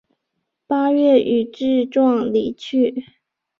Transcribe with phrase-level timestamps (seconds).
[0.65, 3.05] 八月予致仕离去。